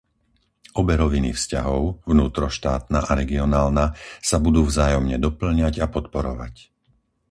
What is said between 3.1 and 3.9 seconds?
regionálna-